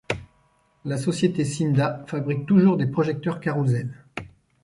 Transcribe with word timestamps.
La 0.83 0.97
société 0.97 1.45
Simda 1.45 2.03
fabrique 2.07 2.47
toujours 2.47 2.75
des 2.75 2.87
projecteurs 2.87 3.39
Carousel. 3.39 3.93